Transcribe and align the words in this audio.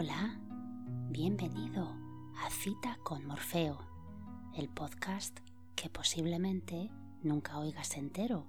Hola, 0.00 0.38
bienvenido 1.10 1.92
a 2.36 2.48
Cita 2.50 3.00
con 3.02 3.26
Morfeo, 3.26 3.84
el 4.54 4.68
podcast 4.68 5.36
que 5.74 5.90
posiblemente 5.90 6.92
nunca 7.24 7.58
oigas 7.58 7.96
entero, 7.96 8.46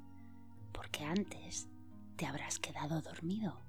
porque 0.71 1.05
antes 1.05 1.67
te 2.17 2.27
habrás 2.27 2.59
quedado 2.59 3.01
dormido. 3.01 3.59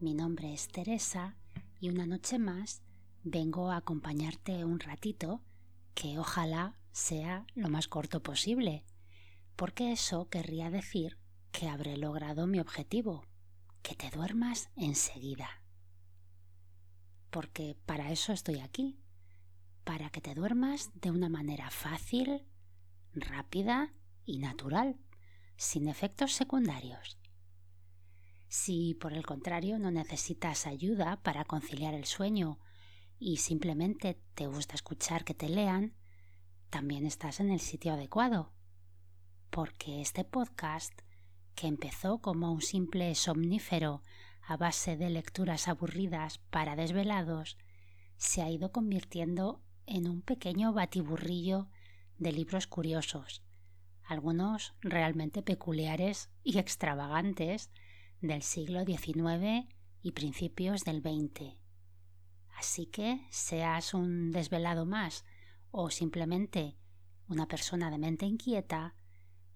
Mi 0.00 0.14
nombre 0.14 0.54
es 0.54 0.66
Teresa 0.68 1.36
y 1.78 1.90
una 1.90 2.06
noche 2.06 2.38
más 2.38 2.80
vengo 3.22 3.70
a 3.70 3.76
acompañarte 3.76 4.64
un 4.64 4.80
ratito 4.80 5.42
que 5.94 6.18
ojalá 6.18 6.78
sea 6.92 7.44
lo 7.54 7.68
más 7.68 7.86
corto 7.86 8.22
posible, 8.22 8.82
porque 9.56 9.92
eso 9.92 10.30
querría 10.30 10.70
decir 10.70 11.18
que 11.52 11.68
habré 11.68 11.98
logrado 11.98 12.46
mi 12.46 12.60
objetivo, 12.60 13.26
que 13.86 13.94
te 13.94 14.10
duermas 14.10 14.68
enseguida. 14.74 15.48
Porque 17.30 17.76
para 17.86 18.10
eso 18.10 18.32
estoy 18.32 18.58
aquí, 18.58 18.98
para 19.84 20.10
que 20.10 20.20
te 20.20 20.34
duermas 20.34 20.90
de 20.94 21.12
una 21.12 21.28
manera 21.28 21.70
fácil, 21.70 22.44
rápida 23.14 23.94
y 24.24 24.38
natural, 24.38 24.98
sin 25.56 25.86
efectos 25.86 26.32
secundarios. 26.32 27.16
Si 28.48 28.94
por 28.94 29.12
el 29.12 29.24
contrario 29.24 29.78
no 29.78 29.92
necesitas 29.92 30.66
ayuda 30.66 31.22
para 31.22 31.44
conciliar 31.44 31.94
el 31.94 32.06
sueño 32.06 32.58
y 33.20 33.36
simplemente 33.36 34.20
te 34.34 34.48
gusta 34.48 34.74
escuchar 34.74 35.24
que 35.24 35.34
te 35.34 35.48
lean, 35.48 35.94
también 36.70 37.06
estás 37.06 37.38
en 37.38 37.50
el 37.50 37.60
sitio 37.60 37.92
adecuado. 37.92 38.52
Porque 39.50 40.00
este 40.00 40.24
podcast, 40.24 41.02
que 41.56 41.66
empezó 41.66 42.18
como 42.18 42.52
un 42.52 42.62
simple 42.62 43.12
somnífero 43.16 44.02
a 44.42 44.56
base 44.56 44.96
de 44.96 45.10
lecturas 45.10 45.66
aburridas 45.66 46.38
para 46.50 46.76
desvelados, 46.76 47.58
se 48.16 48.42
ha 48.42 48.50
ido 48.50 48.70
convirtiendo 48.70 49.60
en 49.86 50.08
un 50.08 50.22
pequeño 50.22 50.72
batiburrillo 50.72 51.68
de 52.18 52.32
libros 52.32 52.66
curiosos, 52.66 53.42
algunos 54.04 54.74
realmente 54.80 55.42
peculiares 55.42 56.30
y 56.44 56.58
extravagantes 56.58 57.70
del 58.20 58.42
siglo 58.42 58.84
XIX 58.84 59.66
y 60.02 60.12
principios 60.12 60.84
del 60.84 61.00
XX. 61.00 61.56
Así 62.56 62.86
que, 62.86 63.26
seas 63.30 63.94
un 63.94 64.30
desvelado 64.30 64.86
más 64.86 65.24
o 65.70 65.90
simplemente 65.90 66.76
una 67.28 67.48
persona 67.48 67.90
de 67.90 67.98
mente 67.98 68.26
inquieta, 68.26 68.94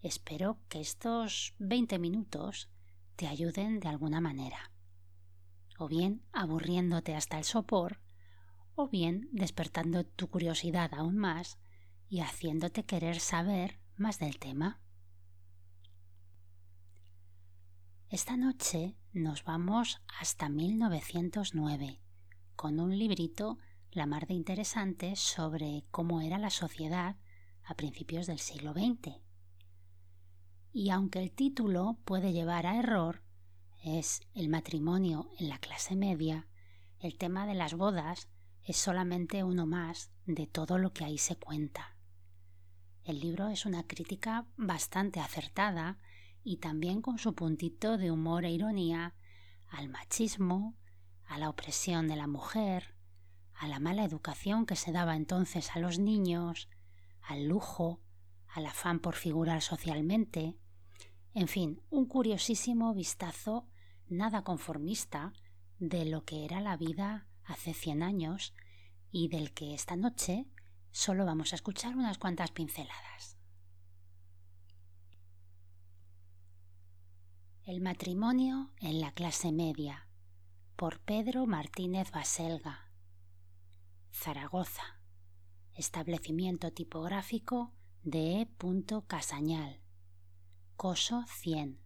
espero 0.03 0.59
que 0.69 0.81
estos 0.81 1.55
20 1.59 1.99
minutos 1.99 2.71
te 3.17 3.27
ayuden 3.27 3.81
de 3.81 3.89
alguna 3.89 4.21
manera. 4.21 4.73
O 5.79 5.89
bien 5.89 6.23
aburriéndote 6.33 7.15
hasta 7.15 7.39
el 7.39 7.45
sopor, 7.45 8.01
o 8.75 8.89
bien 8.89 9.29
despertando 9.33 10.05
tu 10.05 10.29
curiosidad 10.29 10.93
aún 10.95 11.17
más 11.17 11.59
y 12.09 12.21
haciéndote 12.21 12.85
querer 12.85 13.21
saber 13.21 13.81
más 13.97 14.19
del 14.19 14.39
tema. 14.39 14.81
Esta 18.09 18.37
noche 18.37 18.97
nos 19.13 19.45
vamos 19.45 20.01
hasta 20.19 20.49
1909 20.49 22.01
con 22.57 22.81
un 22.81 22.99
librito 22.99 23.59
la 23.93 24.07
mar 24.07 24.27
de 24.27 24.35
interesante 24.35 25.17
sobre 25.17 25.85
cómo 25.91 26.21
era 26.21 26.39
la 26.39 26.51
sociedad 26.51 27.17
a 27.65 27.75
principios 27.75 28.27
del 28.27 28.39
siglo 28.39 28.73
XX. 28.73 29.30
Y 30.73 30.91
aunque 30.91 31.19
el 31.21 31.33
título 31.33 31.99
puede 32.05 32.33
llevar 32.33 32.67
a 32.67 32.77
error, 32.77 33.23
es 33.83 34.21
el 34.35 34.49
matrimonio 34.49 35.29
en 35.39 35.49
la 35.49 35.59
clase 35.59 35.97
media, 35.97 36.47
el 37.01 37.17
tema 37.17 37.47
de 37.47 37.55
las 37.55 37.75
bodas 37.75 38.29
es 38.63 38.77
solamente 38.77 39.43
uno 39.43 39.67
más 39.67 40.13
de 40.27 40.47
todo 40.47 40.79
lo 40.79 40.93
que 40.93 41.05
ahí 41.05 41.19
se 41.19 41.37
cuenta. 41.37 41.97
El 43.03 43.19
libro 43.21 43.49
es 43.49 43.67
una 43.67 43.87
crítica 43.87 44.47
bastante 44.57 45.19
acertada 45.19 45.99
y 46.45 46.59
también 46.59 47.03
con 47.03 47.19
su 47.19 47.35
puntito 47.35 47.99
de 47.99 48.11
humor 48.11 48.45
e 48.45 48.51
ironía 48.51 49.15
al 49.69 49.89
machismo, 49.89 50.77
a 51.25 51.39
la 51.39 51.49
opresión 51.49 52.07
de 52.07 52.17
la 52.17 52.27
mujer, 52.27 52.95
a 53.55 53.67
la 53.67 53.81
mala 53.81 54.05
educación 54.05 54.67
que 54.67 54.77
se 54.77 54.93
daba 54.93 55.17
entonces 55.17 55.75
a 55.75 55.79
los 55.79 55.99
niños, 55.99 56.69
al 57.23 57.47
lujo, 57.47 58.01
al 58.47 58.67
afán 58.67 59.01
por 59.01 59.15
figurar 59.15 59.63
socialmente, 59.63 60.60
en 61.35 61.49
fin, 61.49 61.81
un 61.91 62.07
curiosísimo 62.07 62.93
vistazo 62.95 63.67
nada 64.09 64.43
conformista 64.43 65.33
de 65.79 66.05
lo 66.05 66.25
que 66.25 66.45
era 66.45 66.61
la 66.61 66.77
vida 66.77 67.29
hace 67.45 67.75
cien 67.75 68.03
años 68.03 68.55
y 69.11 69.29
del 69.29 69.53
que 69.53 69.75
esta 69.75 69.97
noche 69.97 70.47
solo 70.91 71.25
vamos 71.25 71.53
a 71.53 71.57
escuchar 71.57 71.97
unas 71.97 72.19
cuantas 72.19 72.51
pinceladas. 72.51 73.37
El 77.65 77.81
matrimonio 77.81 78.73
en 78.81 79.01
la 79.01 79.13
clase 79.13 79.53
media 79.53 80.09
por 80.75 81.01
Pedro 81.01 81.47
Martínez 81.47 82.11
Baselga 82.11 82.91
Zaragoza 84.13 85.01
Establecimiento 85.75 86.73
tipográfico 86.73 87.73
de 88.03 88.43
E. 88.43 88.49
Casañal 89.07 89.81
Coso 90.83 91.27
100 91.27 91.79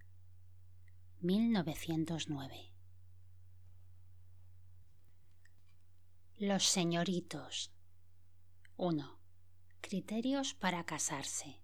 1909 1.19 2.73
Los 6.37 6.65
señoritos 6.65 7.73
1. 8.77 9.19
Criterios 9.81 10.55
para 10.55 10.87
casarse. 10.87 11.61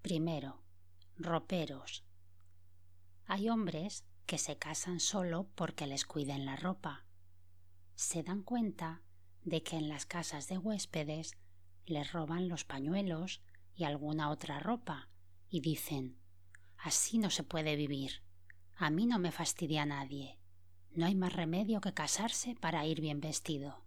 Primero, 0.00 0.62
roperos. 1.16 2.04
Hay 3.26 3.48
hombres 3.48 4.04
que 4.26 4.38
se 4.38 4.58
casan 4.58 5.00
solo 5.00 5.48
porque 5.56 5.88
les 5.88 6.04
cuiden 6.04 6.46
la 6.46 6.54
ropa. 6.54 7.04
Se 7.96 8.22
dan 8.22 8.44
cuenta 8.44 9.02
de 9.42 9.64
que 9.64 9.76
en 9.76 9.88
las 9.88 10.06
casas 10.06 10.46
de 10.46 10.56
huéspedes 10.56 11.36
les 11.84 12.12
roban 12.12 12.48
los 12.48 12.64
pañuelos 12.64 13.42
y 13.74 13.82
alguna 13.82 14.30
otra 14.30 14.60
ropa 14.60 15.10
y 15.50 15.60
dicen 15.60 16.18
Así 16.78 17.18
no 17.18 17.28
se 17.28 17.42
puede 17.42 17.76
vivir. 17.76 18.22
A 18.76 18.88
mí 18.88 19.04
no 19.04 19.18
me 19.18 19.32
fastidia 19.32 19.84
nadie. 19.84 20.38
No 20.92 21.04
hay 21.04 21.14
más 21.14 21.34
remedio 21.34 21.82
que 21.82 21.92
casarse 21.92 22.54
para 22.54 22.86
ir 22.86 23.02
bien 23.02 23.20
vestido. 23.20 23.84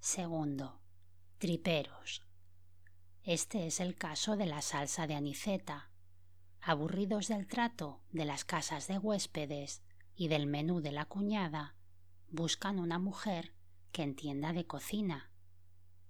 Segundo, 0.00 0.80
triperos. 1.38 2.22
Este 3.22 3.66
es 3.66 3.80
el 3.80 3.96
caso 3.96 4.36
de 4.36 4.46
la 4.46 4.62
salsa 4.62 5.06
de 5.06 5.14
aniceta. 5.14 5.90
Aburridos 6.62 7.28
del 7.28 7.46
trato 7.46 8.00
de 8.10 8.24
las 8.24 8.44
casas 8.44 8.88
de 8.88 8.98
huéspedes 8.98 9.82
y 10.14 10.28
del 10.28 10.46
menú 10.46 10.80
de 10.80 10.92
la 10.92 11.04
cuñada, 11.04 11.76
buscan 12.28 12.78
una 12.78 12.98
mujer 12.98 13.52
que 13.92 14.02
entienda 14.02 14.52
de 14.54 14.66
cocina. 14.66 15.30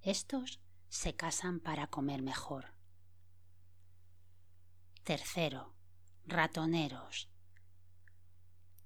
Estos 0.02 0.60
se 0.88 1.16
casan 1.16 1.58
para 1.58 1.88
comer 1.88 2.22
mejor. 2.22 2.75
Tercero, 5.06 5.72
ratoneros. 6.26 7.30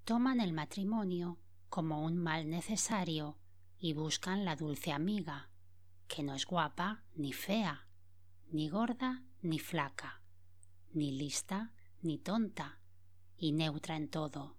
Toman 0.05 0.41
el 0.41 0.53
matrimonio 0.53 1.39
como 1.71 2.05
un 2.05 2.19
mal 2.19 2.51
necesario 2.51 3.39
y 3.78 3.95
buscan 3.95 4.45
la 4.45 4.55
dulce 4.55 4.93
amiga, 4.93 5.49
que 6.09 6.22
no 6.22 6.34
es 6.34 6.45
guapa 6.45 7.05
ni 7.15 7.33
fea, 7.33 7.89
ni 8.51 8.69
gorda 8.69 9.22
ni 9.41 9.59
flaca, 9.59 10.21
ni 10.93 11.11
lista 11.11 11.72
ni 12.03 12.19
tonta, 12.19 12.81
y 13.39 13.53
neutra 13.53 13.97
en 13.97 14.11
todo. 14.11 14.59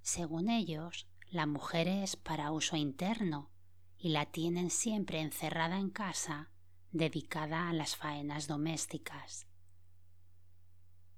Según 0.00 0.48
ellos, 0.48 1.06
la 1.28 1.44
mujer 1.44 1.86
es 1.86 2.16
para 2.16 2.50
uso 2.50 2.76
interno 2.76 3.50
y 3.98 4.08
la 4.08 4.24
tienen 4.24 4.70
siempre 4.70 5.20
encerrada 5.20 5.78
en 5.78 5.90
casa, 5.90 6.53
dedicada 6.94 7.68
a 7.68 7.72
las 7.72 7.96
faenas 7.96 8.46
domésticas. 8.46 9.48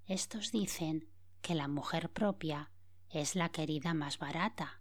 Estos 0.06 0.50
dicen 0.50 1.10
que 1.42 1.54
la 1.54 1.68
mujer 1.68 2.10
propia 2.10 2.72
es 3.10 3.36
la 3.36 3.50
querida 3.50 3.92
más 3.92 4.18
barata, 4.18 4.80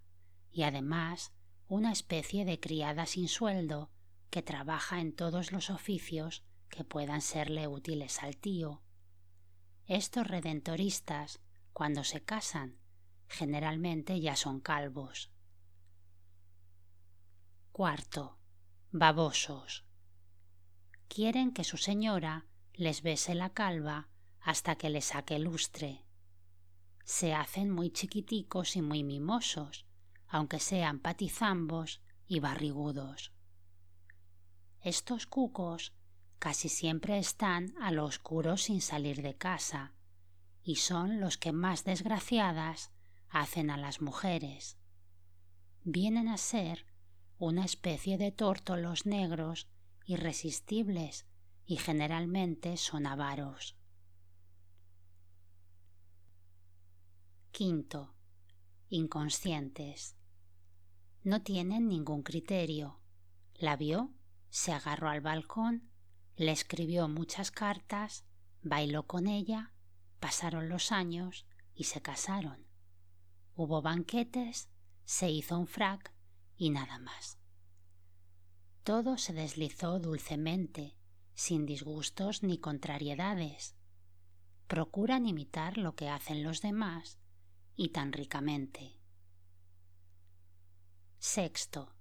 y 0.51 0.63
además 0.63 1.33
una 1.67 1.91
especie 1.91 2.45
de 2.45 2.61
criada 2.61 3.05
sin 3.05 3.27
sueldo 3.27 3.91
que 4.29 4.41
trabaja 4.41 5.01
en 5.01 5.13
todos 5.13 5.51
los 5.51 5.69
oficios 5.69 6.45
que 6.69 6.85
puedan 6.85 7.21
serle 7.21 7.67
útiles 7.67 8.23
al 8.23 8.37
tío. 8.37 8.81
Estos 9.87 10.25
redentoristas, 10.25 11.41
cuando 11.73 12.05
se 12.05 12.23
casan, 12.23 12.79
generalmente 13.27 14.21
ya 14.21 14.37
son 14.37 14.61
calvos. 14.61 15.29
Cuarto, 17.73 18.39
babosos. 18.91 19.84
Quieren 21.07 21.53
que 21.53 21.63
su 21.63 21.77
señora 21.77 22.45
les 22.73 23.01
bese 23.01 23.35
la 23.35 23.51
calva 23.51 24.09
hasta 24.41 24.75
que 24.75 24.89
le 24.89 25.01
saque 25.01 25.39
lustre. 25.39 26.05
se 27.05 27.35
hacen 27.35 27.69
muy 27.69 27.91
chiquiticos 27.91 28.75
y 28.75 28.81
muy 28.81 29.03
mimosos, 29.03 29.85
aunque 30.27 30.59
sean 30.59 30.99
patizambos 30.99 32.01
y 32.27 32.39
barrigudos. 32.39 33.31
Estos 34.81 35.27
cucos 35.27 35.93
casi 36.39 36.67
siempre 36.67 37.19
están 37.19 37.75
a 37.79 37.91
lo 37.91 38.05
oscuro 38.05 38.57
sin 38.57 38.81
salir 38.81 39.21
de 39.21 39.35
casa, 39.35 39.93
y 40.63 40.77
son 40.77 41.19
los 41.19 41.37
que 41.37 41.51
más 41.51 41.83
desgraciadas 41.83 42.91
hacen 43.29 43.69
a 43.69 43.77
las 43.77 44.01
mujeres. 44.01 44.77
Vienen 45.83 46.27
a 46.27 46.37
ser 46.37 46.87
una 47.37 47.65
especie 47.65 48.17
de 48.17 48.31
tórtolos 48.31 49.05
negros 49.05 49.67
irresistibles 50.05 51.25
y 51.65 51.77
generalmente 51.77 52.77
son 52.77 53.07
avaros. 53.07 53.75
Quinto. 57.51 58.13
Inconscientes. 58.89 60.15
No 61.23 61.41
tienen 61.41 61.87
ningún 61.87 62.21
criterio. 62.21 62.99
La 63.55 63.77
vio, 63.77 64.13
se 64.49 64.73
agarró 64.73 65.09
al 65.09 65.21
balcón, 65.21 65.89
le 66.35 66.51
escribió 66.51 67.07
muchas 67.07 67.51
cartas, 67.51 68.25
bailó 68.61 69.07
con 69.07 69.27
ella, 69.27 69.73
pasaron 70.19 70.69
los 70.69 70.91
años 70.91 71.47
y 71.73 71.85
se 71.85 72.01
casaron. 72.01 72.67
Hubo 73.55 73.81
banquetes, 73.81 74.69
se 75.05 75.29
hizo 75.29 75.57
un 75.57 75.67
frac 75.67 76.13
y 76.57 76.69
nada 76.69 76.99
más. 76.99 77.39
Todo 78.85 79.17
se 79.17 79.33
deslizó 79.33 79.97
dulcemente, 79.97 80.95
sin 81.33 81.65
disgustos 81.65 82.43
ni 82.43 82.59
contrariedades. 82.59 83.75
Procuran 84.67 85.25
imitar 85.25 85.79
lo 85.79 85.95
que 85.95 86.07
hacen 86.07 86.43
los 86.43 86.61
demás 86.61 87.17
y 87.75 87.89
tan 87.89 88.13
ricamente. 88.13 89.01
Sexto. 91.17 91.95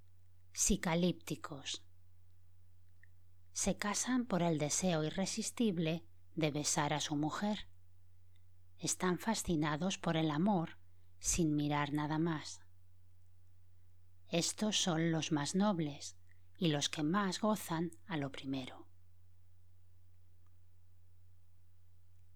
Psicalípticos. 0.53 1.83
Se 3.55 3.79
casan 3.79 4.27
por 4.27 4.43
el 4.43 4.59
deseo 4.59 5.05
irresistible 5.05 6.05
de 6.35 6.51
besar 6.51 6.93
a 6.93 7.01
su 7.01 7.17
mujer. 7.17 7.67
Están 8.79 9.19
fascinados 9.19 9.97
por 9.97 10.19
el 10.19 10.31
amor 10.31 10.77
sin 11.19 11.57
mirar 11.57 11.95
nada 11.95 12.19
más. 12.19 12.61
Estos 14.29 14.77
son 14.77 15.11
los 15.13 15.33
más 15.33 15.55
nobles 15.55 16.19
y 16.57 16.69
los 16.69 16.89
que 16.89 17.03
más 17.03 17.41
gozan 17.41 17.91
a 18.07 18.17
lo 18.17 18.31
primero. 18.31 18.87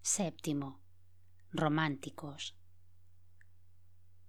Séptimo. 0.02 0.80
Románticos 1.50 2.58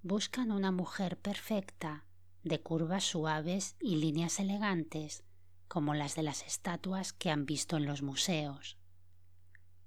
buscan 0.01 0.51
una 0.51 0.71
mujer 0.71 1.19
perfecta, 1.19 2.06
de 2.44 2.62
curvas 2.62 3.03
suaves 3.03 3.75
y 3.81 3.97
líneas 3.97 4.39
elegantes, 4.39 5.24
como 5.68 5.94
las 5.94 6.15
de 6.15 6.24
las 6.24 6.44
estatuas 6.44 7.12
que 7.12 7.30
han 7.30 7.45
visto 7.45 7.77
en 7.77 7.86
los 7.86 8.01
museos. 8.01 8.77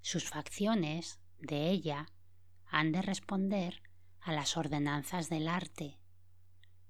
Sus 0.02 0.28
facciones, 0.28 1.18
de 1.38 1.70
ella, 1.70 2.06
han 2.66 2.92
de 2.92 3.02
responder 3.02 3.82
a 4.20 4.32
las 4.32 4.56
ordenanzas 4.56 5.28
del 5.28 5.48
arte. 5.48 5.98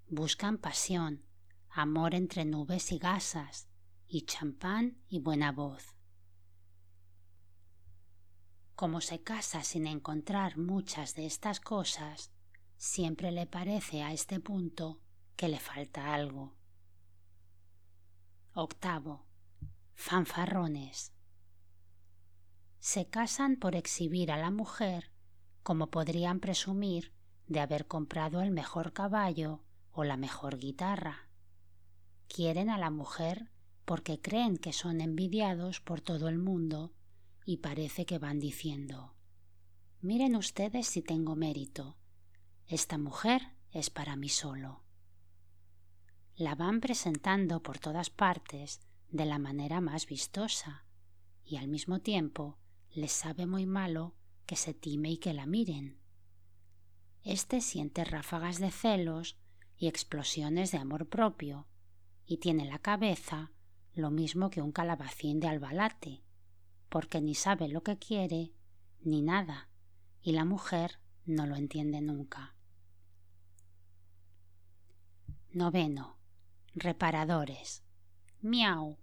Buscan 0.08 0.58
pasión, 0.58 1.24
amor 1.74 2.14
entre 2.14 2.44
nubes 2.44 2.92
y 2.92 2.98
gasas, 2.98 3.68
y 4.06 4.22
champán 4.22 4.98
y 5.08 5.20
buena 5.20 5.52
voz. 5.52 5.96
Como 8.74 9.00
se 9.00 9.22
casa 9.22 9.62
sin 9.62 9.86
encontrar 9.86 10.58
muchas 10.58 11.14
de 11.14 11.24
estas 11.26 11.60
cosas, 11.60 12.30
siempre 12.76 13.32
le 13.32 13.46
parece 13.46 14.02
a 14.02 14.12
este 14.12 14.38
punto 14.38 15.00
que 15.36 15.48
le 15.48 15.58
falta 15.58 16.14
algo. 16.14 16.54
Octavo. 18.54 19.24
Fanfarrones. 19.94 21.12
Se 22.80 23.08
casan 23.08 23.56
por 23.56 23.76
exhibir 23.76 24.30
a 24.30 24.36
la 24.36 24.50
mujer 24.50 25.12
como 25.62 25.90
podrían 25.90 26.40
presumir 26.40 27.14
de 27.46 27.60
haber 27.60 27.86
comprado 27.86 28.42
el 28.42 28.50
mejor 28.50 28.92
caballo 28.92 29.62
o 29.92 30.04
la 30.04 30.16
mejor 30.16 30.58
guitarra. 30.58 31.28
Quieren 32.34 32.70
a 32.70 32.78
la 32.78 32.90
mujer 32.90 33.50
porque 33.84 34.18
creen 34.18 34.56
que 34.56 34.72
son 34.72 35.02
envidiados 35.02 35.82
por 35.82 36.00
todo 36.00 36.28
el 36.28 36.38
mundo 36.38 36.94
y 37.44 37.58
parece 37.58 38.06
que 38.06 38.18
van 38.18 38.40
diciendo 38.40 39.14
Miren 40.00 40.34
ustedes 40.36 40.86
si 40.86 41.02
tengo 41.02 41.36
mérito, 41.36 41.98
esta 42.66 42.96
mujer 42.96 43.42
es 43.70 43.90
para 43.90 44.16
mí 44.16 44.30
solo. 44.30 44.82
La 46.34 46.54
van 46.54 46.80
presentando 46.80 47.62
por 47.62 47.78
todas 47.78 48.08
partes 48.08 48.80
de 49.10 49.26
la 49.26 49.38
manera 49.38 49.82
más 49.82 50.06
vistosa 50.06 50.86
y 51.44 51.58
al 51.58 51.68
mismo 51.68 51.98
tiempo 51.98 52.56
les 52.94 53.12
sabe 53.12 53.44
muy 53.44 53.66
malo 53.66 54.14
que 54.46 54.56
se 54.56 54.72
time 54.72 55.10
y 55.10 55.16
que 55.18 55.34
la 55.34 55.44
miren. 55.44 55.98
Este 57.24 57.60
siente 57.60 58.04
ráfagas 58.04 58.58
de 58.58 58.70
celos 58.70 59.36
y 59.76 59.86
explosiones 59.86 60.72
de 60.72 60.78
amor 60.78 61.10
propio 61.10 61.66
y 62.26 62.38
tiene 62.38 62.64
la 62.64 62.78
cabeza 62.78 63.52
lo 63.94 64.10
mismo 64.10 64.50
que 64.50 64.62
un 64.62 64.72
calabacín 64.72 65.40
de 65.40 65.48
albalate, 65.48 66.22
porque 66.88 67.20
ni 67.20 67.34
sabe 67.34 67.68
lo 67.68 67.82
que 67.82 67.98
quiere 67.98 68.52
ni 69.00 69.22
nada 69.22 69.68
y 70.22 70.32
la 70.32 70.44
mujer 70.44 70.98
no 71.26 71.46
lo 71.46 71.56
entiende 71.56 72.00
nunca. 72.00 72.54
Noveno. 75.50 76.16
Reparadores. 76.74 77.82
Miau. 78.40 78.98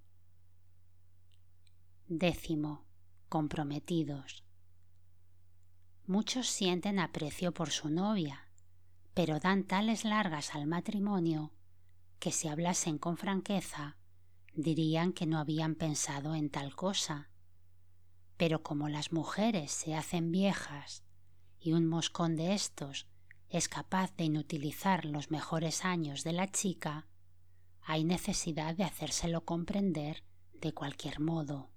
Décimo. 2.07 2.85
Comprometidos. 3.27 4.43
Muchos 6.07 6.47
sienten 6.47 6.97
aprecio 6.97 7.53
por 7.53 7.69
su 7.69 7.89
novia, 7.89 8.47
pero 9.13 9.39
dan 9.39 9.65
tales 9.65 10.05
largas 10.05 10.55
al 10.55 10.65
matrimonio 10.65 11.51
que 12.19 12.31
si 12.31 12.47
hablasen 12.47 12.97
con 12.97 13.17
franqueza 13.17 13.97
dirían 14.53 15.13
que 15.13 15.25
no 15.25 15.39
habían 15.39 15.75
pensado 15.75 16.35
en 16.35 16.49
tal 16.49 16.75
cosa. 16.75 17.29
Pero 18.37 18.61
como 18.61 18.89
las 18.89 19.11
mujeres 19.11 19.71
se 19.71 19.95
hacen 19.95 20.31
viejas 20.31 21.03
y 21.59 21.73
un 21.73 21.87
moscón 21.87 22.35
de 22.35 22.53
estos 22.53 23.07
es 23.49 23.67
capaz 23.67 24.15
de 24.15 24.25
inutilizar 24.25 25.05
los 25.05 25.31
mejores 25.31 25.83
años 25.83 26.23
de 26.23 26.33
la 26.33 26.51
chica, 26.51 27.07
hay 27.81 28.03
necesidad 28.03 28.75
de 28.75 28.83
hacérselo 28.83 29.45
comprender 29.45 30.23
de 30.53 30.73
cualquier 30.73 31.19
modo. 31.19 31.71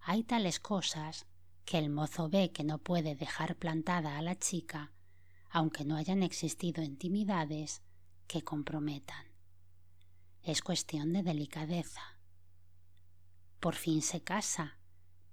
Hay 0.00 0.22
tales 0.22 0.60
cosas 0.60 1.26
que 1.64 1.78
el 1.78 1.90
mozo 1.90 2.28
ve 2.28 2.52
que 2.52 2.64
no 2.64 2.78
puede 2.78 3.16
dejar 3.16 3.56
plantada 3.56 4.16
a 4.16 4.22
la 4.22 4.36
chica, 4.36 4.92
aunque 5.50 5.84
no 5.84 5.96
hayan 5.96 6.22
existido 6.22 6.82
intimidades 6.82 7.82
que 8.26 8.42
comprometan. 8.42 9.26
Es 10.42 10.62
cuestión 10.62 11.12
de 11.12 11.22
delicadeza. 11.22 12.02
Por 13.60 13.74
fin 13.74 14.02
se 14.02 14.22
casa, 14.22 14.78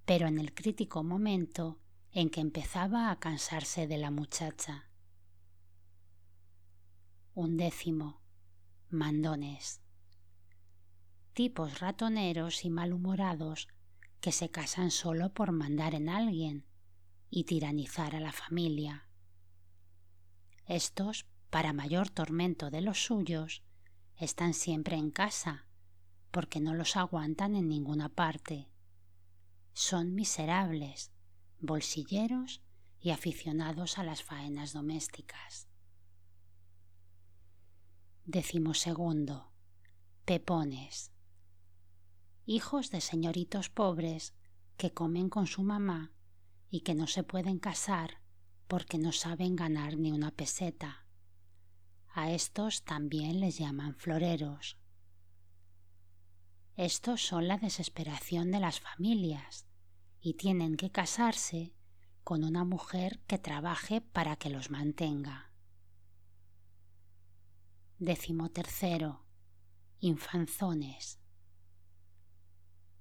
pero 0.04 0.26
en 0.26 0.38
el 0.38 0.54
crítico 0.54 1.02
momento 1.02 1.80
en 2.12 2.30
que 2.30 2.40
empezaba 2.40 3.10
a 3.10 3.18
cansarse 3.18 3.86
de 3.86 3.98
la 3.98 4.10
muchacha 4.10 4.90
un 7.34 7.56
décimo, 7.56 8.20
mandones. 8.90 9.80
Tipos 11.32 11.80
ratoneros 11.80 12.64
y 12.64 12.70
malhumorados 12.70 13.66
que 14.20 14.30
se 14.30 14.50
casan 14.50 14.92
solo 14.92 15.34
por 15.34 15.50
mandar 15.50 15.96
en 15.96 16.08
alguien 16.08 16.64
y 17.30 17.42
tiranizar 17.42 18.14
a 18.14 18.20
la 18.20 18.30
familia. 18.30 19.08
Estos, 20.66 21.26
para 21.54 21.72
mayor 21.72 22.10
tormento 22.10 22.68
de 22.68 22.80
los 22.80 23.04
suyos, 23.04 23.62
están 24.16 24.54
siempre 24.54 24.96
en 24.96 25.12
casa, 25.12 25.68
porque 26.32 26.58
no 26.58 26.74
los 26.74 26.96
aguantan 26.96 27.54
en 27.54 27.68
ninguna 27.68 28.08
parte. 28.08 28.68
Son 29.72 30.16
miserables, 30.16 31.12
bolsilleros 31.60 32.60
y 32.98 33.10
aficionados 33.10 33.98
a 33.98 34.02
las 34.02 34.24
faenas 34.24 34.72
domésticas. 34.72 35.68
Decimosegundo. 38.24 39.52
Pepones. 40.24 41.12
Hijos 42.46 42.90
de 42.90 43.00
señoritos 43.00 43.70
pobres 43.70 44.34
que 44.76 44.92
comen 44.92 45.28
con 45.28 45.46
su 45.46 45.62
mamá 45.62 46.10
y 46.68 46.80
que 46.80 46.96
no 46.96 47.06
se 47.06 47.22
pueden 47.22 47.60
casar 47.60 48.20
porque 48.66 48.98
no 48.98 49.12
saben 49.12 49.54
ganar 49.54 49.96
ni 49.96 50.10
una 50.10 50.32
peseta. 50.32 51.03
A 52.16 52.30
estos 52.30 52.84
también 52.84 53.40
les 53.40 53.58
llaman 53.58 53.96
floreros. 53.96 54.78
Estos 56.76 57.26
son 57.26 57.48
la 57.48 57.58
desesperación 57.58 58.52
de 58.52 58.60
las 58.60 58.78
familias 58.78 59.66
y 60.20 60.34
tienen 60.34 60.76
que 60.76 60.92
casarse 60.92 61.74
con 62.22 62.44
una 62.44 62.64
mujer 62.64 63.20
que 63.26 63.38
trabaje 63.38 64.00
para 64.00 64.36
que 64.36 64.48
los 64.48 64.70
mantenga. 64.70 65.50
Décimo 67.98 68.48
tercero. 68.48 69.26
Infanzones. 69.98 71.18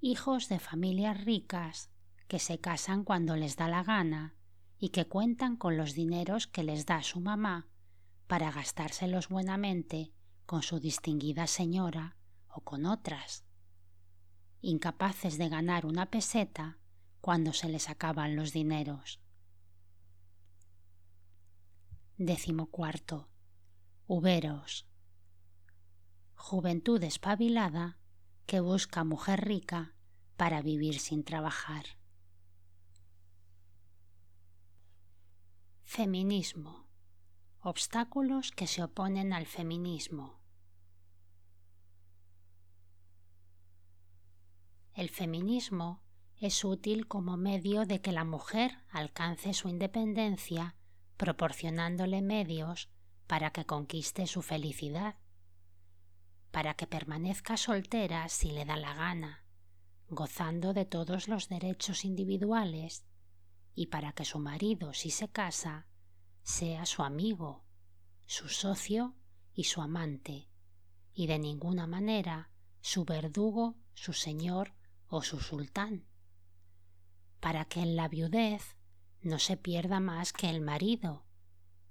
Hijos 0.02 0.50
de 0.50 0.58
familias 0.58 1.24
ricas 1.24 1.92
que 2.28 2.40
se 2.40 2.60
casan 2.60 3.04
cuando 3.04 3.36
les 3.36 3.58
da 3.58 3.68
la 3.68 3.84
gana 3.84 4.36
y 4.80 4.90
que 4.90 5.06
cuentan 5.06 5.56
con 5.56 5.78
los 5.78 5.94
dineros 5.94 6.48
que 6.48 6.64
les 6.64 6.88
da 6.88 7.04
su 7.04 7.20
mamá 7.20 7.70
para 8.28 8.52
gastárselos 8.52 9.30
buenamente 9.30 10.14
con 10.46 10.62
su 10.62 10.80
distinguida 10.80 11.48
señora 11.48 12.18
o 12.48 12.62
con 12.62 12.86
otras, 12.86 13.44
incapaces 14.62 15.38
de 15.38 15.50
ganar 15.50 15.86
una 15.86 16.08
peseta 16.08 16.78
cuando 17.22 17.54
se 17.54 17.70
les 17.70 17.90
acaban 17.90 18.36
los 18.36 18.54
dineros. 18.54 19.20
Décimo 22.18 22.68
cuarto. 22.68 23.30
Uberos. 24.08 24.88
Juventud 26.36 27.02
espabilada 27.04 27.98
que 28.46 28.60
busca 28.60 29.04
mujer 29.04 29.46
rica 29.46 29.96
para 30.36 30.62
vivir 30.62 31.00
sin 31.00 31.24
trabajar. 31.24 31.86
Feminismo. 35.84 36.83
Obstáculos 37.66 38.52
que 38.52 38.68
se 38.68 38.84
oponen 38.84 39.32
al 39.32 39.46
feminismo. 39.46 40.42
El 44.94 45.10
feminismo 45.10 46.04
es 46.36 46.66
útil 46.66 47.08
como 47.08 47.38
medio 47.38 47.86
de 47.86 48.02
que 48.02 48.12
la 48.12 48.26
mujer 48.26 48.80
alcance 48.90 49.54
su 49.54 49.70
independencia 49.70 50.76
proporcionándole 51.16 52.22
medios 52.22 52.90
para 53.28 53.52
que 53.52 53.66
conquiste 53.66 54.28
su 54.28 54.42
felicidad, 54.42 55.16
para 56.52 56.74
que 56.74 56.86
permanezca 56.86 57.56
soltera 57.56 58.28
si 58.28 58.52
le 58.52 58.66
da 58.66 58.76
la 58.76 58.94
gana, 58.94 59.46
gozando 60.10 60.74
de 60.74 60.84
todos 60.84 61.30
los 61.30 61.48
derechos 61.48 62.04
individuales, 62.04 63.06
y 63.74 63.86
para 63.86 64.12
que 64.12 64.26
su 64.26 64.40
marido, 64.40 64.94
si 64.94 65.12
se 65.12 65.30
casa, 65.30 65.88
sea 66.44 66.86
su 66.86 67.04
amigo, 67.04 67.64
su 68.26 68.50
socio 68.50 69.16
y 69.54 69.66
su 69.66 69.82
amante, 69.82 70.50
y 71.14 71.28
de 71.28 71.40
ninguna 71.40 71.88
manera 71.88 72.50
su 72.82 73.06
verdugo, 73.06 73.76
su 73.94 74.14
señor 74.14 74.74
o 75.08 75.22
su 75.22 75.40
sultán, 75.40 76.06
para 77.40 77.66
que 77.66 77.82
en 77.82 77.96
la 77.96 78.08
viudez 78.08 78.76
no 79.22 79.40
se 79.40 79.58
pierda 79.58 80.00
más 80.00 80.34
que 80.34 80.50
el 80.50 80.62
marido 80.62 81.26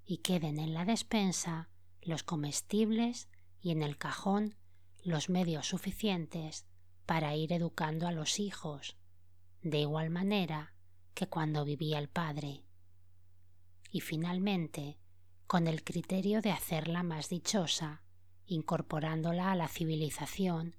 y 0.04 0.18
queden 0.18 0.59
en 0.59 0.75
la 0.75 0.85
despensa 0.85 1.71
los 2.02 2.23
comestibles 2.23 3.28
y 3.61 3.71
en 3.71 3.82
el 3.82 3.97
cajón 3.97 4.56
los 5.02 5.30
medios 5.30 5.68
suficientes 5.68 6.66
para 7.06 7.35
ir 7.35 7.52
educando 7.52 8.06
a 8.06 8.12
los 8.12 8.38
hijos, 8.38 8.97
de 9.62 9.78
igual 9.78 10.11
manera 10.11 10.75
que 11.14 11.28
cuando 11.28 11.64
vivía 11.64 11.99
el 11.99 12.09
padre. 12.09 12.64
Y 13.92 14.00
finalmente, 14.00 14.99
con 15.46 15.68
el 15.68 15.84
criterio 15.84 16.40
de 16.40 16.50
hacerla 16.50 17.02
más 17.02 17.28
dichosa, 17.28 18.02
incorporándola 18.46 19.52
a 19.52 19.54
la 19.54 19.68
civilización 19.68 20.76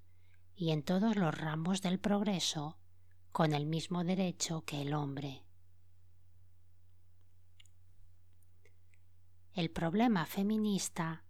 y 0.56 0.72
en 0.72 0.84
todos 0.84 1.16
los 1.16 1.38
ramos 1.38 1.82
del 1.84 2.00
progreso 2.00 2.80
con 3.32 3.54
el 3.54 3.68
mismo 3.68 4.04
derecho 4.04 4.66
que 4.66 4.82
el 4.82 4.96
hombre. 4.96 5.46
El 9.54 9.70
problema 9.70 10.26
feminista 10.26 11.24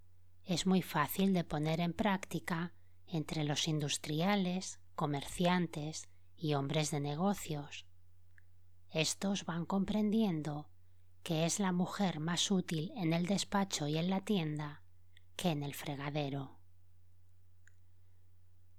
es 0.45 0.65
muy 0.65 0.81
fácil 0.81 1.33
de 1.33 1.43
poner 1.43 1.81
en 1.81 1.91
práctica 1.91 2.73
entre 3.07 3.43
los 3.43 3.67
industriales, 3.67 4.79
comerciantes 4.95 6.07
y 6.37 6.53
hombres 6.53 6.91
de 6.91 7.01
negocios. 7.01 7.85
Estos 8.89 9.43
van 9.43 9.65
comprendiendo 9.65 10.69
que 11.23 11.45
es 11.45 11.59
la 11.59 11.71
mujer 11.71 12.19
más 12.19 12.51
útil 12.51 12.91
en 12.95 13.13
el 13.13 13.25
despacho 13.25 13.87
y 13.87 13.97
en 13.97 14.09
la 14.09 14.21
tienda 14.21 14.83
que 15.35 15.49
en 15.49 15.63
el 15.63 15.73
fregadero 15.73 16.63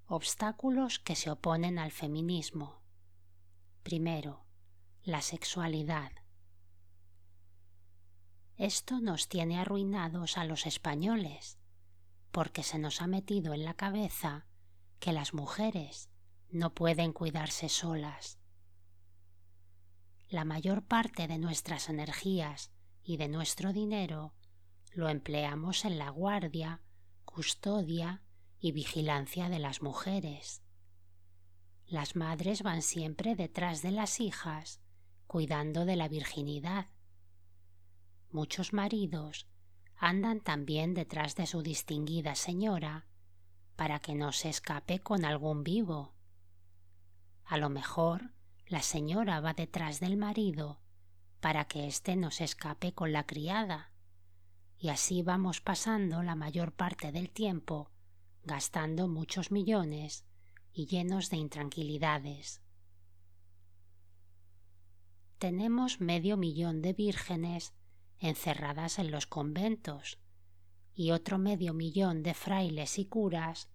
obstáculos 0.07 0.99
que 0.99 1.17
se 1.17 1.31
oponen 1.31 1.79
al 1.79 1.91
feminismo. 1.91 2.83
Primero, 3.83 4.45
la 5.03 5.23
sexualidad. 5.23 6.13
Esto 8.57 9.01
nos 9.01 9.29
tiene 9.29 9.59
arruinados 9.59 10.39
a 10.39 10.45
los 10.45 10.67
españoles, 10.67 11.59
porque 12.31 12.63
se 12.63 12.79
nos 12.79 13.03
ha 13.03 13.07
metido 13.07 13.55
en 13.55 13.65
la 13.65 13.75
cabeza 13.75 14.47
que 15.01 15.13
las 15.13 15.35
mujeres 15.35 16.11
no 16.51 16.75
pueden 16.75 17.13
cuidarse 17.13 17.69
solas. 17.69 18.39
La 20.29 20.45
mayor 20.45 20.83
parte 20.83 21.29
de 21.29 21.39
nuestras 21.39 21.89
energías 21.89 22.71
y 23.03 23.19
de 23.19 23.29
nuestro 23.29 23.73
dinero 23.73 24.35
lo 24.93 25.09
empleamos 25.09 25.85
en 25.85 25.99
la 25.99 26.09
guardia, 26.11 26.81
custodia 27.25 28.23
y 28.59 28.73
vigilancia 28.73 29.49
de 29.49 29.59
las 29.59 29.83
mujeres. 29.83 30.63
Las 31.87 32.17
madres 32.17 32.63
van 32.63 32.81
siempre 32.81 33.35
detrás 33.35 33.83
de 33.83 33.91
las 33.91 34.21
hijas, 34.21 34.81
cuidando 35.27 35.85
de 35.85 35.97
la 35.97 36.09
virginidad. 36.09 36.89
Muchos 38.31 38.73
maridos 38.73 39.47
andan 39.97 40.41
también 40.41 40.95
detrás 40.95 41.37
de 41.37 41.47
su 41.47 41.63
distinguida 41.63 42.35
señora 42.35 43.07
para 43.77 43.99
que 43.99 44.15
no 44.15 44.33
se 44.33 44.49
escape 44.49 45.01
con 45.01 45.25
algún 45.25 45.65
vivo. 45.65 46.15
A 47.45 47.59
lo 47.59 47.69
mejor 47.69 48.33
la 48.75 48.83
señora 48.83 49.39
va 49.39 49.55
detrás 49.55 50.01
del 50.01 50.17
marido 50.17 50.81
para 51.39 51.67
que 51.67 51.87
éste 51.87 52.17
no 52.17 52.33
se 52.33 52.43
escape 52.43 52.93
con 52.93 53.13
la 53.13 53.25
criada, 53.25 53.93
y 54.77 54.89
así 54.89 55.23
vamos 55.23 55.61
pasando 55.61 56.25
la 56.25 56.35
mayor 56.35 56.73
parte 56.73 57.13
del 57.13 57.31
tiempo 57.31 57.93
gastando 58.43 59.07
muchos 59.07 59.53
millones 59.53 60.25
y 60.73 60.87
llenos 60.87 61.31
de 61.31 61.37
intranquilidades. 61.37 62.63
Tenemos 65.39 66.01
medio 66.01 66.37
millón 66.37 66.83
de 66.83 66.95
vírgenes 66.95 67.75
encerradas 68.19 68.99
en 68.99 69.13
los 69.13 69.29
conventos 69.29 70.19
y 70.97 71.13
otro 71.13 71.39
medio 71.39 71.75
millón 71.75 72.25
de 72.25 72.35
frailes 72.35 72.99
y 72.99 73.05
curas 73.05 73.71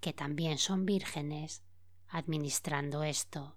que 0.00 0.12
también 0.12 0.58
son 0.58 0.84
vírgenes 0.84 1.64
administrando 2.06 3.02
esto. 3.02 3.56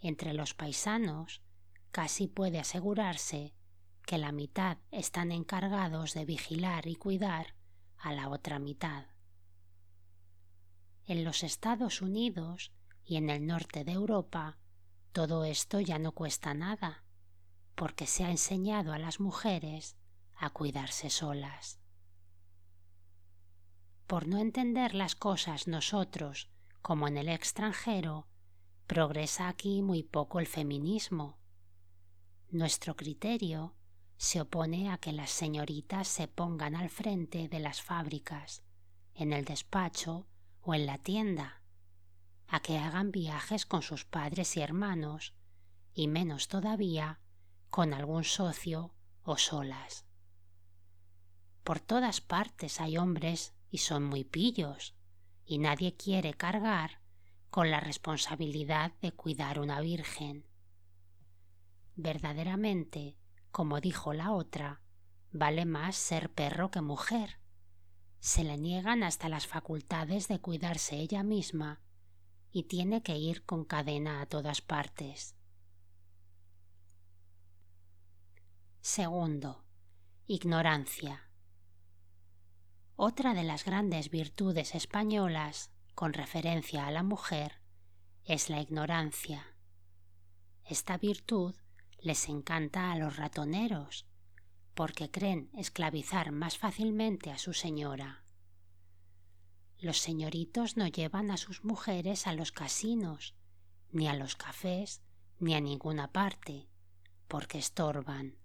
Entre 0.00 0.32
los 0.32 0.54
paisanos 0.54 1.42
casi 1.90 2.26
puede 2.26 2.58
asegurarse 2.58 3.54
que 4.06 4.18
la 4.18 4.32
mitad 4.32 4.78
están 4.90 5.30
encargados 5.30 6.14
de 6.14 6.24
vigilar 6.24 6.86
y 6.86 6.96
cuidar 6.96 7.54
a 7.98 8.12
la 8.12 8.28
otra 8.28 8.58
mitad. 8.58 9.06
En 11.04 11.24
los 11.24 11.42
Estados 11.42 12.02
Unidos 12.02 12.72
y 13.04 13.16
en 13.16 13.30
el 13.30 13.46
norte 13.46 13.84
de 13.84 13.92
Europa 13.92 14.58
todo 15.12 15.44
esto 15.44 15.80
ya 15.80 15.98
no 15.98 16.12
cuesta 16.12 16.54
nada, 16.54 17.02
porque 17.74 18.06
se 18.06 18.24
ha 18.24 18.30
enseñado 18.30 18.92
a 18.92 18.98
las 18.98 19.18
mujeres 19.18 19.96
a 20.36 20.50
cuidarse 20.50 21.10
solas. 21.10 21.80
Por 24.06 24.28
no 24.28 24.38
entender 24.38 24.94
las 24.94 25.16
cosas 25.16 25.66
nosotros 25.66 26.48
como 26.80 27.08
en 27.08 27.16
el 27.16 27.28
extranjero, 27.28 28.28
progresa 28.90 29.46
aquí 29.46 29.82
muy 29.82 30.02
poco 30.02 30.40
el 30.40 30.48
feminismo. 30.48 31.38
Nuestro 32.48 32.96
criterio 32.96 33.76
se 34.16 34.40
opone 34.40 34.90
a 34.90 34.98
que 34.98 35.12
las 35.12 35.30
señoritas 35.30 36.08
se 36.08 36.26
pongan 36.26 36.74
al 36.74 36.90
frente 36.90 37.46
de 37.46 37.60
las 37.60 37.82
fábricas, 37.82 38.64
en 39.14 39.32
el 39.32 39.44
despacho 39.44 40.26
o 40.60 40.74
en 40.74 40.86
la 40.86 40.98
tienda, 40.98 41.62
a 42.48 42.58
que 42.58 42.78
hagan 42.78 43.12
viajes 43.12 43.64
con 43.64 43.82
sus 43.82 44.04
padres 44.04 44.56
y 44.56 44.60
hermanos, 44.60 45.34
y 45.94 46.08
menos 46.08 46.48
todavía 46.48 47.20
con 47.68 47.94
algún 47.94 48.24
socio 48.24 48.92
o 49.22 49.36
solas. 49.36 50.04
Por 51.62 51.78
todas 51.78 52.20
partes 52.20 52.80
hay 52.80 52.98
hombres 52.98 53.54
y 53.70 53.78
son 53.78 54.02
muy 54.02 54.24
pillos, 54.24 54.96
y 55.44 55.58
nadie 55.58 55.94
quiere 55.94 56.34
cargar 56.34 56.99
con 57.50 57.70
la 57.70 57.80
responsabilidad 57.80 58.92
de 59.00 59.12
cuidar 59.12 59.58
una 59.58 59.80
virgen. 59.80 60.46
Verdaderamente, 61.96 63.16
como 63.50 63.80
dijo 63.80 64.12
la 64.12 64.32
otra, 64.32 64.80
vale 65.32 65.64
más 65.64 65.96
ser 65.96 66.32
perro 66.32 66.70
que 66.70 66.80
mujer, 66.80 67.40
se 68.20 68.44
le 68.44 68.56
niegan 68.56 69.02
hasta 69.02 69.28
las 69.28 69.46
facultades 69.46 70.28
de 70.28 70.38
cuidarse 70.40 70.96
ella 70.96 71.22
misma 71.22 71.80
y 72.52 72.64
tiene 72.64 73.02
que 73.02 73.16
ir 73.16 73.44
con 73.44 73.64
cadena 73.64 74.20
a 74.20 74.26
todas 74.26 74.60
partes. 74.60 75.34
Segundo, 78.80 79.64
ignorancia. 80.26 81.28
Otra 82.96 83.34
de 83.34 83.44
las 83.44 83.64
grandes 83.64 84.10
virtudes 84.10 84.74
españolas 84.74 85.70
con 86.00 86.14
referencia 86.14 86.86
a 86.86 86.90
la 86.90 87.02
mujer 87.02 87.60
es 88.24 88.48
la 88.48 88.62
ignorancia. 88.62 89.54
Esta 90.64 90.96
virtud 90.96 91.54
les 91.98 92.30
encanta 92.30 92.90
a 92.90 92.96
los 92.96 93.18
ratoneros, 93.18 94.06
porque 94.72 95.10
creen 95.10 95.50
esclavizar 95.52 96.32
más 96.32 96.56
fácilmente 96.56 97.30
a 97.30 97.36
su 97.36 97.52
señora. 97.52 98.24
Los 99.76 99.98
señoritos 99.98 100.78
no 100.78 100.86
llevan 100.86 101.30
a 101.30 101.36
sus 101.36 101.64
mujeres 101.64 102.26
a 102.26 102.32
los 102.32 102.50
casinos, 102.50 103.34
ni 103.92 104.08
a 104.08 104.14
los 104.14 104.36
cafés, 104.36 105.02
ni 105.38 105.52
a 105.52 105.60
ninguna 105.60 106.12
parte, 106.12 106.70
porque 107.28 107.58
estorban. 107.58 108.38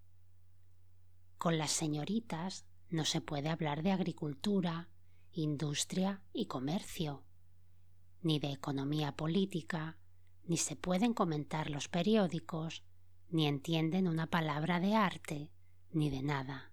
Con 1.38 1.58
las 1.58 1.72
señoritas 1.72 2.66
no 2.90 3.06
se 3.06 3.22
puede 3.22 3.48
hablar 3.48 3.82
de 3.82 3.94
agricultura, 3.94 4.90
industria 5.32 6.22
y 6.34 6.48
comercio, 6.48 7.24
ni 8.26 8.40
de 8.40 8.52
economía 8.52 9.12
política, 9.12 9.98
ni 10.46 10.58
se 10.58 10.76
pueden 10.76 11.14
comentar 11.14 11.70
los 11.70 11.88
periódicos, 11.88 12.84
ni 13.30 13.46
entienden 13.46 14.08
una 14.08 14.26
palabra 14.26 14.80
de 14.80 14.96
arte, 14.96 15.52
ni 15.92 16.10
de 16.10 16.24
nada. 16.24 16.72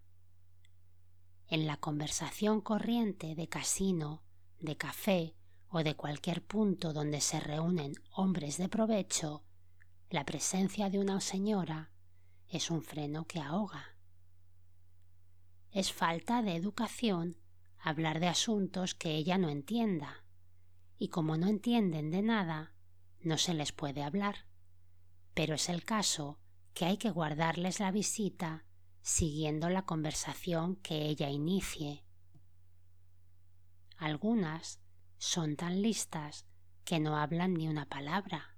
En 1.49 1.67
la 1.67 1.77
conversación 1.77 2.63
corriente 2.63 3.35
de 3.35 3.49
casino, 3.49 4.23
de 4.61 4.79
café 4.79 5.37
o 5.69 5.83
de 5.83 5.95
cualquier 5.95 6.43
punto 6.43 6.95
donde 6.95 7.21
se 7.21 7.39
reúnen 7.39 7.93
hombres 8.13 8.57
de 8.57 8.71
provecho, 8.71 9.45
la 10.09 10.25
presencia 10.25 10.89
de 10.89 11.01
una 11.01 11.21
señora 11.21 11.93
es 12.49 12.71
un 12.71 12.83
freno 12.83 13.27
que 13.27 13.41
ahoga. 13.41 13.99
Es 15.71 15.93
falta 15.93 16.41
de 16.41 16.57
educación 16.57 17.37
hablar 17.79 18.21
de 18.21 18.29
asuntos 18.29 18.95
que 18.95 19.11
ella 19.17 19.37
no 19.37 19.51
entienda, 19.51 20.22
y 21.03 21.09
como 21.09 21.37
no 21.37 21.49
entienden 21.49 22.13
de 22.13 22.23
nada, 22.23 22.77
no 23.23 23.37
se 23.37 23.55
les 23.55 23.73
puede 23.73 24.05
hablar. 24.05 24.47
Pero 25.35 25.57
es 25.57 25.69
el 25.69 25.83
caso 25.83 26.39
que 26.75 26.85
hay 26.85 26.97
que 26.97 27.11
guardarles 27.11 27.81
la 27.81 27.91
visita 27.91 28.65
siguiendo 29.01 29.69
la 29.69 29.83
conversación 29.83 30.77
que 30.77 31.07
ella 31.07 31.29
inicie. 31.29 32.05
Algunas 33.97 34.81
son 35.19 35.57
tan 35.57 35.83
listas 35.83 36.47
que 36.85 37.01
no 37.01 37.17
hablan 37.17 37.55
ni 37.55 37.67
una 37.67 37.89
palabra 37.89 38.57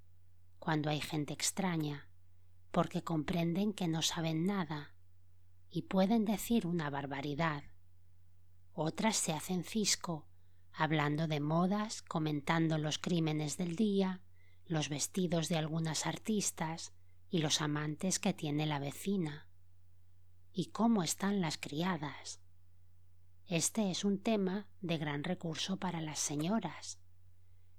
cuando 0.58 0.90
hay 0.90 1.00
gente 1.00 1.32
extraña, 1.32 2.10
porque 2.70 3.02
comprenden 3.02 3.72
que 3.72 3.88
no 3.88 4.02
saben 4.02 4.44
nada 4.44 4.94
y 5.70 5.84
pueden 5.84 6.26
decir 6.26 6.66
una 6.66 6.90
barbaridad. 6.90 7.64
Otras 8.74 9.16
se 9.16 9.32
hacen 9.32 9.64
cisco, 9.64 10.28
hablando 10.74 11.28
de 11.28 11.40
modas, 11.40 12.02
comentando 12.02 12.78
los 12.78 12.98
crímenes 12.98 13.56
del 13.56 13.76
día, 13.76 14.20
los 14.66 14.88
vestidos 14.88 15.48
de 15.48 15.56
algunas 15.56 16.06
artistas 16.06 16.92
y 17.30 17.38
los 17.38 17.60
amantes 17.60 18.18
que 18.18 18.32
tiene 18.32 18.66
la 18.66 18.78
vecina 18.78 19.48
y 20.52 20.66
cómo 20.66 21.02
están 21.02 21.40
las 21.40 21.58
criadas. 21.58 22.40
Este 23.46 23.90
es 23.90 24.04
un 24.04 24.18
tema 24.20 24.68
de 24.80 24.98
gran 24.98 25.24
recurso 25.24 25.78
para 25.78 26.00
las 26.00 26.18
señoras. 26.18 26.98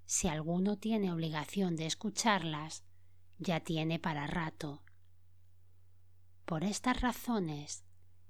Si 0.05 0.27
alguno 0.27 0.77
tiene 0.77 1.11
obligación 1.11 1.75
de 1.75 1.85
escucharlas, 1.87 2.83
ya 3.39 3.61
tiene 3.61 3.97
para 3.97 4.27
rato. 4.27 4.83
Por 6.45 6.63
estas 6.63 7.01
razones, 7.01 7.85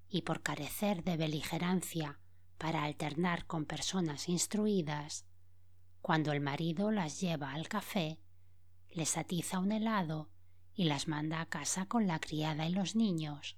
y 0.08 0.21
por 0.21 0.41
carecer 0.41 1.04
de 1.04 1.17
beligerancia 1.17 2.19
para 2.65 2.84
alternar 2.84 3.45
con 3.45 3.65
personas 3.65 4.28
instruidas, 4.28 5.28
cuando 6.01 6.32
el 6.32 6.41
marido 6.41 6.89
las 6.89 7.21
lleva 7.21 7.51
al 7.54 7.67
café, 7.67 8.19
les 8.89 9.17
atiza 9.17 9.60
un 9.60 9.71
helado 9.71 10.32
y 10.73 10.86
las 10.86 11.08
manda 11.08 11.41
a 11.41 11.45
casa 11.45 11.86
con 11.86 12.08
la 12.08 12.19
criada 12.19 12.65
y 12.65 12.71
los 12.71 12.95
niños, 12.95 13.56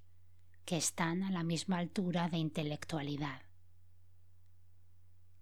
que 0.66 0.76
están 0.76 1.24
a 1.24 1.32
la 1.32 1.44
misma 1.44 1.78
altura 1.78 2.28
de 2.28 2.36
intelectualidad. 2.40 3.44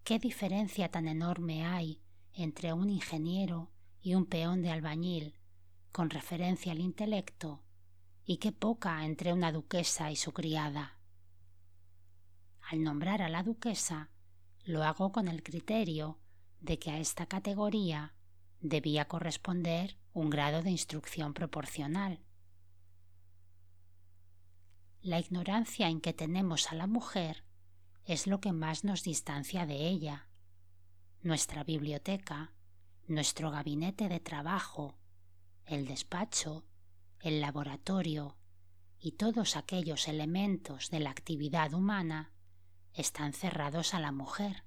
¿Qué 0.04 0.20
diferencia 0.20 0.92
tan 0.92 1.08
enorme 1.08 1.66
hay 1.66 2.04
entre 2.34 2.72
un 2.72 2.92
ingeniero 2.92 3.72
y 4.00 4.14
un 4.14 4.28
peón 4.28 4.62
de 4.62 4.70
albañil 4.70 5.40
con 5.92 6.12
referencia 6.12 6.72
al 6.72 6.82
intelecto 6.82 7.64
y 8.26 8.38
qué 8.38 8.52
poca 8.52 9.04
entre 9.06 9.34
una 9.34 9.52
duquesa 9.52 10.12
y 10.12 10.18
su 10.18 10.34
criada? 10.34 10.95
Al 12.70 12.84
nombrar 12.84 13.22
a 13.22 13.30
la 13.30 13.44
duquesa, 13.44 14.10
lo 14.64 14.84
hago 14.84 15.12
con 15.12 15.28
el 15.28 15.44
criterio 15.44 16.20
de 16.60 16.80
que 16.80 16.92
a 16.92 17.00
esta 17.00 17.28
categoría 17.28 18.16
debía 18.60 19.08
corresponder 19.08 19.98
un 20.14 20.30
grado 20.30 20.62
de 20.62 20.72
instrucción 20.72 21.34
proporcional 21.34 22.26
la 25.06 25.20
ignorancia 25.20 25.88
en 25.88 26.02
que 26.02 26.14
tenemos 26.14 26.72
a 26.72 26.76
la 26.76 26.88
mujer 26.88 27.44
es 28.06 28.26
lo 28.26 28.42
que 28.42 28.52
más 28.52 28.84
nos 28.84 29.04
distancia 29.04 29.68
de 29.68 29.88
ella. 29.88 30.28
Nuestra 31.22 31.64
biblioteca, 31.64 32.54
nuestro 33.08 33.52
gabinete 33.52 34.10
de 34.10 34.20
trabajo, 34.20 34.98
el 35.68 35.86
despacho, 35.86 36.66
el 37.20 37.40
laboratorio 37.40 38.36
y 39.00 39.12
todos 39.12 39.56
aquellos 39.56 40.08
elementos 40.08 40.90
de 40.90 41.00
la 41.00 41.12
actividad 41.12 41.76
humana 41.76 42.34
están 42.96 43.34
cerrados 43.34 43.94
a 43.94 44.00
la 44.00 44.12
mujer, 44.12 44.64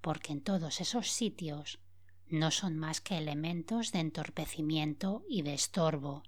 porque 0.00 0.32
en 0.32 0.42
todos 0.42 0.80
esos 0.80 1.10
sitios 1.10 1.78
no 2.26 2.50
son 2.50 2.76
más 2.76 3.00
que 3.00 3.18
elementos 3.18 3.92
de 3.92 4.00
entorpecimiento 4.00 5.24
y 5.28 5.42
de 5.42 5.54
estorbo 5.54 6.22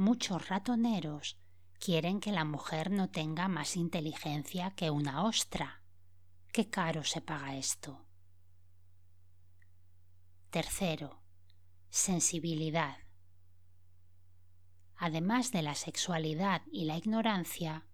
muchos 0.00 0.48
ratoneros 0.48 1.38
quieren 1.78 2.20
que 2.20 2.32
la 2.32 2.44
mujer 2.44 2.90
no 2.90 3.10
tenga 3.10 3.48
más 3.48 3.76
inteligencia 3.76 4.70
que 4.70 4.90
una 4.90 5.24
ostra. 5.24 5.82
Qué 6.52 6.70
caro 6.70 7.04
se 7.04 7.20
paga 7.20 7.56
esto. 7.56 8.06
Tercero, 10.48 11.22
sensibilidad. 11.90 12.96
Además 14.96 15.52
de 15.52 15.62
la 15.62 15.74
sexualidad 15.74 16.62
y 16.72 16.86
la 16.86 16.96
ignorancia, 16.96 17.86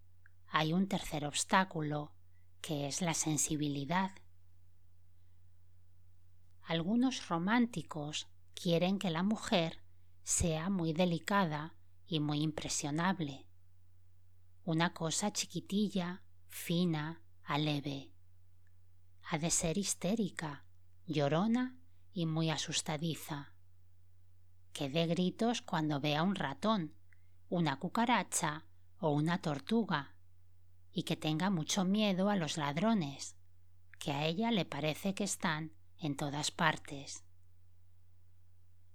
hay 0.48 0.72
un 0.72 0.88
tercer 0.88 1.24
obstáculo, 1.24 2.12
que 2.60 2.86
es 2.86 3.02
la 3.02 3.14
sensibilidad. 3.14 4.10
Algunos 6.62 7.28
románticos 7.28 8.26
quieren 8.54 8.98
que 8.98 9.10
la 9.10 9.22
mujer 9.22 9.82
sea 10.24 10.70
muy 10.70 10.92
delicada 10.92 11.76
y 12.06 12.18
muy 12.18 12.40
impresionable. 12.40 13.46
Una 14.64 14.92
cosa 14.92 15.32
chiquitilla, 15.32 16.22
fina, 16.48 17.22
aleve. 17.44 18.12
Ha 19.30 19.38
de 19.38 19.50
ser 19.50 19.78
histérica, 19.78 20.64
llorona 21.06 21.78
y 22.12 22.26
muy 22.26 22.50
asustadiza. 22.50 23.52
Que 24.72 24.88
dé 24.88 25.06
gritos 25.06 25.62
cuando 25.62 26.00
vea 26.00 26.24
un 26.24 26.34
ratón, 26.34 26.94
una 27.48 27.78
cucaracha 27.78 28.66
o 28.98 29.10
una 29.10 29.40
tortuga, 29.40 30.15
y 30.96 31.02
que 31.02 31.14
tenga 31.14 31.50
mucho 31.50 31.84
miedo 31.84 32.30
a 32.30 32.36
los 32.36 32.56
ladrones, 32.56 33.36
que 33.98 34.12
a 34.12 34.24
ella 34.24 34.50
le 34.50 34.64
parece 34.64 35.14
que 35.14 35.24
están 35.24 35.74
en 35.98 36.16
todas 36.16 36.50
partes. 36.50 37.22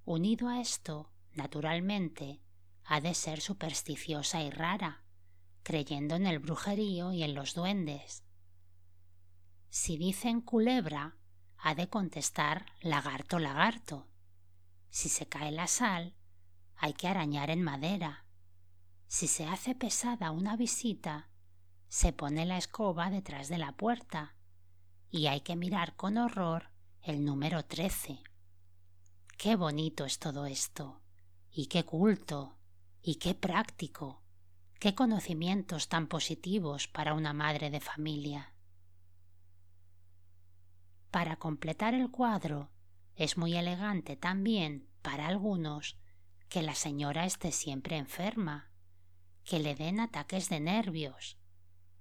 Unido 0.03 0.49
a 0.49 0.59
esto, 0.61 1.11
naturalmente, 1.35 2.41
ha 2.85 3.01
de 3.01 3.13
ser 3.13 3.39
supersticiosa 3.39 4.41
y 4.41 4.49
rara, 4.49 5.03
creyendo 5.61 6.15
en 6.15 6.25
el 6.25 6.39
brujerío 6.39 7.13
y 7.13 7.21
en 7.21 7.35
los 7.35 7.53
duendes. 7.53 8.23
Si 9.69 9.95
dicen 9.95 10.41
culebra, 10.41 11.17
ha 11.59 11.75
de 11.75 11.87
contestar 11.87 12.65
lagarto, 12.81 13.37
lagarto. 13.37 14.07
Si 14.89 15.07
se 15.07 15.27
cae 15.27 15.51
la 15.51 15.67
sal, 15.67 16.15
hay 16.77 16.93
que 16.93 17.07
arañar 17.07 17.51
en 17.51 17.61
madera. 17.61 18.25
Si 19.05 19.27
se 19.27 19.45
hace 19.45 19.75
pesada 19.75 20.31
una 20.31 20.55
visita, 20.55 21.27
se 21.91 22.13
pone 22.13 22.45
la 22.45 22.57
escoba 22.57 23.09
detrás 23.09 23.49
de 23.49 23.57
la 23.57 23.73
puerta 23.73 24.33
y 25.09 25.27
hay 25.27 25.41
que 25.41 25.57
mirar 25.57 25.97
con 25.97 26.17
horror 26.17 26.71
el 27.01 27.25
número 27.25 27.65
trece. 27.65 28.23
Qué 29.37 29.57
bonito 29.57 30.05
es 30.05 30.17
todo 30.17 30.45
esto 30.45 31.01
y 31.51 31.65
qué 31.65 31.83
culto. 31.83 32.57
Y 33.03 33.15
qué 33.15 33.33
práctico, 33.33 34.21
qué 34.79 34.93
conocimientos 34.93 35.89
tan 35.89 36.05
positivos 36.05 36.87
para 36.87 37.15
una 37.15 37.33
madre 37.33 37.71
de 37.71 37.79
familia. 37.81 38.53
Para 41.09 41.37
completar 41.37 41.95
el 41.95 42.11
cuadro, 42.11 42.69
es 43.15 43.39
muy 43.39 43.57
elegante 43.57 44.15
también 44.15 44.87
para 45.01 45.27
algunos 45.27 45.97
que 46.47 46.61
la 46.61 46.75
señora 46.75 47.25
esté 47.25 47.51
siempre 47.51 47.97
enferma, 47.97 48.71
que 49.43 49.57
le 49.57 49.73
den 49.73 49.99
ataques 49.99 50.47
de 50.47 50.59
nervios, 50.59 51.40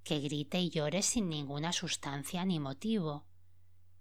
que 0.04 0.20
grite 0.20 0.60
y 0.60 0.70
llore 0.70 1.02
sin 1.02 1.28
ninguna 1.28 1.72
sustancia 1.72 2.44
ni 2.44 2.58
motivo, 2.58 3.26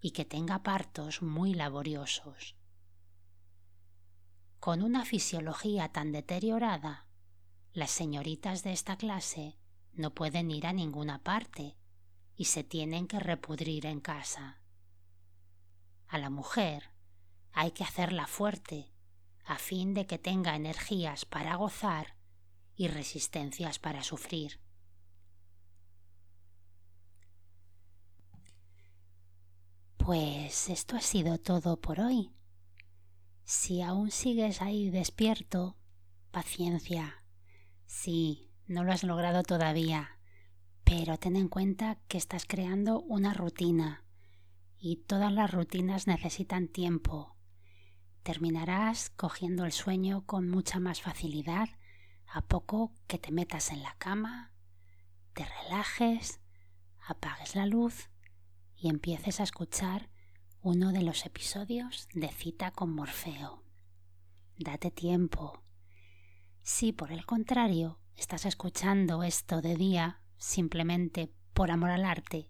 y 0.01 0.11
que 0.11 0.25
tenga 0.25 0.63
partos 0.63 1.21
muy 1.21 1.53
laboriosos. 1.53 2.55
Con 4.59 4.81
una 4.81 5.05
fisiología 5.05 5.89
tan 5.89 6.11
deteriorada, 6.11 7.05
las 7.73 7.91
señoritas 7.91 8.63
de 8.63 8.73
esta 8.73 8.97
clase 8.97 9.57
no 9.93 10.13
pueden 10.13 10.51
ir 10.51 10.67
a 10.67 10.73
ninguna 10.73 11.23
parte 11.23 11.77
y 12.35 12.45
se 12.45 12.63
tienen 12.63 13.07
que 13.07 13.19
repudrir 13.19 13.85
en 13.85 13.99
casa. 13.99 14.61
A 16.07 16.17
la 16.17 16.29
mujer 16.29 16.91
hay 17.51 17.71
que 17.71 17.83
hacerla 17.83 18.27
fuerte 18.27 18.93
a 19.45 19.57
fin 19.57 19.95
de 19.95 20.05
que 20.05 20.19
tenga 20.19 20.55
energías 20.55 21.25
para 21.25 21.55
gozar 21.55 22.15
y 22.75 22.87
resistencias 22.87 23.79
para 23.79 24.03
sufrir. 24.03 24.59
Pues 29.99 30.69
esto 30.69 30.95
ha 30.95 31.01
sido 31.01 31.37
todo 31.37 31.79
por 31.79 31.99
hoy. 31.99 32.31
Si 33.43 33.81
aún 33.83 34.09
sigues 34.09 34.61
ahí 34.61 34.89
despierto, 34.89 35.77
paciencia. 36.31 37.23
Sí, 37.85 38.49
no 38.65 38.83
lo 38.83 38.91
has 38.91 39.03
logrado 39.03 39.43
todavía, 39.43 40.17
pero 40.83 41.17
ten 41.19 41.35
en 41.35 41.47
cuenta 41.47 41.99
que 42.07 42.17
estás 42.17 42.45
creando 42.47 43.01
una 43.01 43.33
rutina 43.33 44.03
y 44.79 44.95
todas 44.95 45.31
las 45.31 45.51
rutinas 45.51 46.07
necesitan 46.07 46.69
tiempo. 46.69 47.35
Terminarás 48.23 49.11
cogiendo 49.11 49.65
el 49.65 49.73
sueño 49.73 50.25
con 50.25 50.49
mucha 50.49 50.79
más 50.79 51.01
facilidad 51.01 51.69
a 52.25 52.41
poco 52.41 52.93
que 53.05 53.19
te 53.19 53.31
metas 53.31 53.69
en 53.69 53.83
la 53.83 53.95
cama, 53.99 54.53
te 55.33 55.45
relajes, 55.45 56.39
apagues 57.05 57.55
la 57.55 57.65
luz 57.67 58.09
y 58.81 58.89
empieces 58.89 59.39
a 59.39 59.43
escuchar 59.43 60.09
uno 60.61 60.91
de 60.91 61.01
los 61.01 61.25
episodios 61.25 62.07
de 62.13 62.29
Cita 62.29 62.71
con 62.71 62.93
Morfeo. 62.93 63.63
Date 64.57 64.91
tiempo. 64.91 65.63
Si 66.63 66.91
por 66.91 67.11
el 67.11 67.25
contrario 67.25 67.99
estás 68.15 68.45
escuchando 68.45 69.23
esto 69.23 69.61
de 69.61 69.75
día 69.75 70.21
simplemente 70.37 71.31
por 71.53 71.71
amor 71.71 71.91
al 71.91 72.05
arte, 72.05 72.49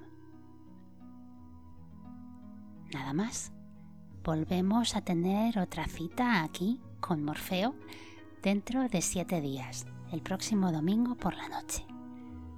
Nada 2.92 3.14
más. 3.14 3.54
Volvemos 4.22 4.94
a 4.94 5.00
tener 5.00 5.58
otra 5.58 5.86
cita 5.86 6.42
aquí 6.42 6.78
con 7.00 7.24
Morfeo 7.24 7.74
dentro 8.42 8.86
de 8.86 9.00
siete 9.00 9.40
días, 9.40 9.86
el 10.12 10.20
próximo 10.20 10.72
domingo 10.72 11.14
por 11.14 11.34
la 11.36 11.48
noche. 11.48 11.86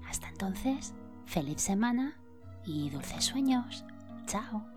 Hasta 0.09 0.29
entonces, 0.29 0.93
feliz 1.25 1.61
semana 1.61 2.17
y 2.67 2.91
dulces 2.91 3.27
sueños. 3.27 3.85
Chao. 4.27 4.72